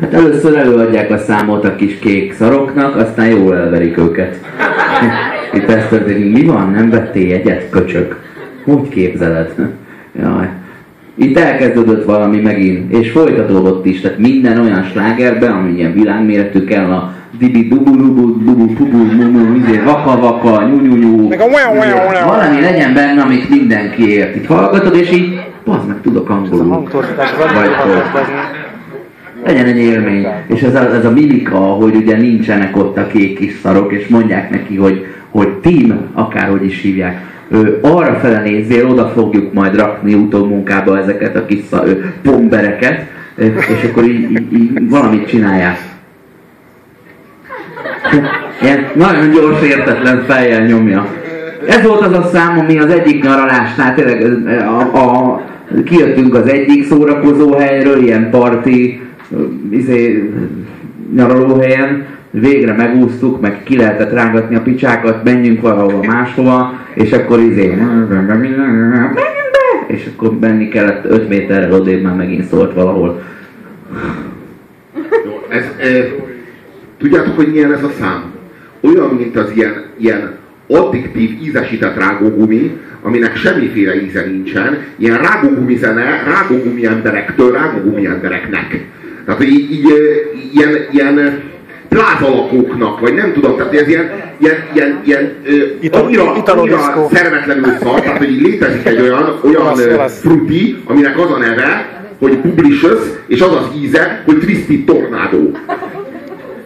[0.00, 4.40] Hát először előadják a számot a kis kék szaroknak, aztán jól elverik őket.
[5.54, 6.32] Itt ez történik.
[6.32, 6.70] Mi van?
[6.70, 8.16] Nem vettél jegyet, köcsög?
[8.64, 9.54] Hogy képzeled?
[10.22, 10.48] Jaj.
[11.14, 16.90] Itt elkezdődött valami megint, és folytatódott is, tehát minden olyan slágerben, ami ilyen világméretű kell,
[16.90, 21.28] a dibi dubu dubu dubu pubu mumu, izé, vaka vaka, nyu nyu nyu,
[22.26, 24.36] valami legyen benne, amit mindenki ért.
[24.36, 26.88] Itt hallgatod, és így, bazd meg, tudok angolul.
[26.92, 27.70] Vagy
[29.44, 30.26] legyen egy élmény.
[30.46, 34.08] És ez a, ez a mimika, hogy ugye nincsenek ott a kék kis szarok, és
[34.08, 37.28] mondják neki, hogy, hogy team, akárhogy is hívják.
[37.48, 43.06] Ő, arra fele nézzél, oda fogjuk majd rakni utómunkába ezeket a kis szar, ő, pombereket,
[43.36, 45.78] és akkor így, így, így valamit csinálják.
[48.62, 51.06] Ilyen nagyon gyors, értetlen fejjel nyomja.
[51.68, 54.22] Ez volt az a szám, ami az egyik nyaralásnál tényleg
[54.62, 55.40] a, a,
[55.84, 59.00] kijöttünk az egyik szórakozó helyről, ilyen parti,
[59.70, 60.30] izé,
[61.14, 67.78] nyaralóhelyen, végre megúsztuk, meg ki lehetett rángatni a picsákat, menjünk valahova máshova, és akkor izé,
[69.86, 73.22] és akkor menni kellett 5 méterrel odébb, már megint szólt valahol.
[75.24, 76.14] Jó, ez, e,
[76.98, 78.22] tudjátok, hogy milyen ez a szám?
[78.80, 80.38] Olyan, mint az ilyen, ilyen
[80.68, 88.86] addiktív ízesített rágógumi, aminek semmiféle íze nincsen, ilyen rágógumi zene, rágógumi emberektől rágógumi embereknek.
[89.24, 89.86] Tehát így, így,
[90.52, 91.42] ilyen, ilyen
[91.88, 95.36] plázalakóknak, vagy nem tudom, tehát ez ilyen, ilyen, ilyen, ilyen
[95.80, 101.30] Ital- annyira, annyira szervetlenül szar, tehát hogy így létezik egy olyan, olyan fruti, aminek az
[101.30, 105.38] a neve, hogy Publicious, és az az íze, hogy Twisted Tornado.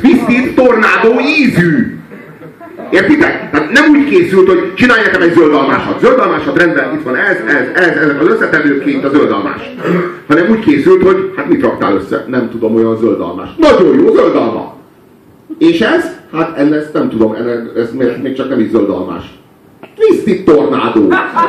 [0.00, 1.99] Twisted Tornado ízű!
[2.90, 3.50] Értitek?
[3.50, 6.00] Tehát nem úgy készült, hogy csinálj nekem egy zöldalmásat.
[6.00, 9.70] Zöldalmásat rendben, itt van ez, ez, ez, ezek az összetevőként a zöldalmás.
[10.28, 12.24] Hanem úgy készült, hogy hát mit raktál össze?
[12.28, 13.48] Nem tudom, olyan zöldalmás.
[13.56, 14.74] Nagyon jó zöldalma!
[15.58, 16.04] És ez?
[16.32, 17.92] Hát ezt nem tudom, ennek- ez
[18.22, 19.24] még, csak nem is zöldalmás.
[19.94, 21.00] Twisted Tornado!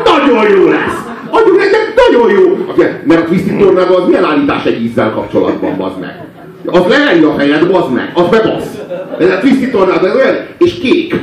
[0.05, 0.99] Nagyon jó lesz!
[1.29, 2.57] Adjuk nekem nagyon jó!
[3.03, 6.23] Mert a Twisted Tornado az milyen állítás egy ízzel kapcsolatban, bazd meg?
[6.65, 8.11] Az leelni a fejed, bazd meg!
[8.13, 8.80] Az bebasz!
[9.21, 11.21] Ez a Twisted Tornado, ez olyan, és kék.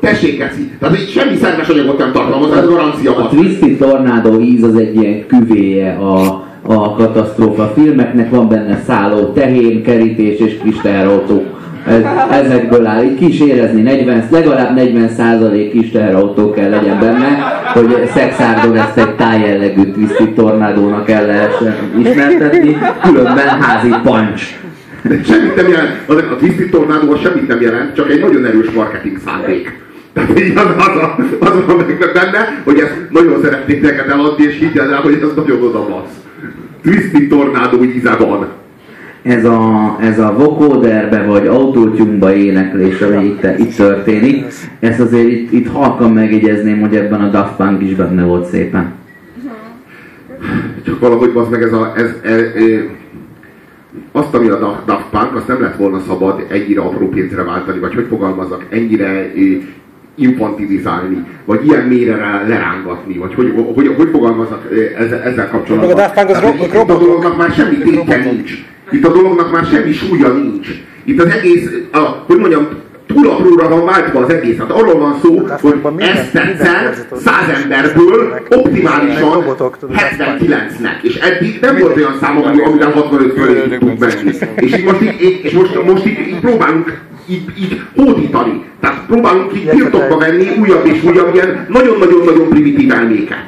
[0.00, 0.70] Tessék, Keci.
[0.80, 3.36] Tehát így semmi szerves anyagot nem tartalmaz, ez garancia, A bazd.
[3.36, 9.82] Twisted Tornado íz az egy ilyen küvéje a, a katasztrófa filmeknek, van benne szálló, tehén,
[9.82, 11.42] kerítés és kis teherautó.
[11.86, 13.02] Ez, ezekből áll.
[13.04, 17.38] Így kísérezni 40, legalább 40 százalék kis teherautó kell legyen benne,
[17.74, 24.60] hogy Szexárdon ezt egy tájjellegű Twisted Tornádónak el lehessen ismertetni, különben házi pancs.
[25.02, 26.08] Semmit nem jelent.
[26.08, 29.78] Az, a Twisted Tornado az semmit nem jelent, csak egy nagyon erős marketing szándék.
[30.12, 34.44] Tehát így az, az, a, az van meg benne, hogy ezt nagyon szeretnék neked eladni,
[34.44, 36.14] és higgyel el, hogy ez nagyon oda lesz.
[36.82, 38.48] Twisted Tornado íze van.
[39.22, 44.44] ez a, ez a vocoderbe vagy autotune éneklés, ami itt, itt történik,
[44.80, 48.92] ezt azért itt, itt halkan megjegyezném, hogy ebben a Daft Punk is benne volt szépen.
[50.84, 51.92] Csak valahogy az meg ez a...
[51.96, 52.98] Ez, e, e,
[54.12, 57.78] azt, ami a Da- Daft Punk, azt nem lett volna szabad ennyire apró pénzre váltani,
[57.78, 59.32] vagy hogy fogalmazzak, ennyire
[60.14, 65.90] infantilizálni, vagy ilyen mélyre rá- lerángatni, vagy hogy, hogy, hogy fogalmazzak e, ezzel, ezzel kapcsolatban.
[65.90, 68.52] A Daft Punk az ro- hogy Itt a dolognak már semmi tétje nincs.
[68.90, 70.68] Itt a dolognak már semmi súlya nincs.
[71.04, 72.68] Itt az egész, a, hogy mondjam,
[73.14, 74.58] túl apróra van váltva az egész.
[74.58, 80.16] Hát arról van szó, hogy ezt körzetot- száz emberből meg- optimálisan meg robotok, tudod, Daft
[80.16, 80.40] Punk.
[80.40, 81.02] 79-nek.
[81.02, 84.32] És eddig nem volt olyan számom, ami- amivel 65 fölé tudtunk menni.
[84.54, 88.64] És így most, így, és most, most így, így próbálunk így, így hódítani.
[88.80, 93.44] Tehát próbálunk így birtokba venni újabb és újabb ilyen nagyon-nagyon-nagyon primitív elméket.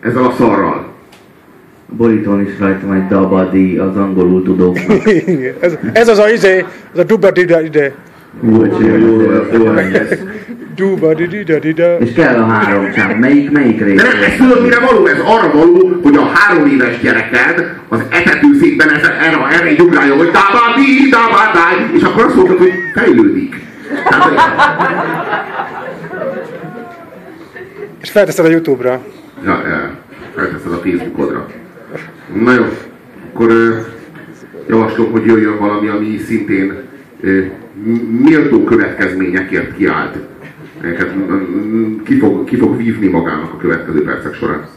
[0.00, 0.91] Ezzel a szarral.
[1.96, 5.06] Borítón is rajta van egy dabadi az angolul tudóknak.
[5.60, 7.94] Ez, ez az a izé, az a duba dida ide.
[10.74, 11.98] Duba dida dida.
[11.98, 13.18] És kell a három csáp.
[13.18, 14.02] Melyik, melyik rész?
[14.02, 15.06] De ez tudod mire való?
[15.06, 20.16] Ez arra való, hogy a három éves gyereked az etetőszékben ez, erre, erre így ugráljon,
[20.16, 23.56] hogy dabadi, dabadai, és akkor azt mondod, hogy fejlődik.
[24.08, 24.30] Tehát,
[28.02, 29.00] És felteszed a Youtube-ra.
[29.44, 29.90] Ja, ja,
[30.34, 31.46] felteszed a Facebookodra.
[32.42, 32.64] Na jó,
[33.32, 33.52] akkor
[34.68, 36.74] javaslom, hogy jöjjön valami, ami szintén
[38.22, 40.16] méltó következményekért kiállt.
[42.04, 44.68] Ki, fog, ki fog vívni magának a következő percek során.